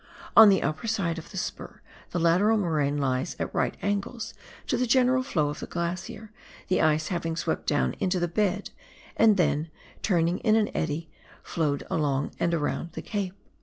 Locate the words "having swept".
7.09-7.67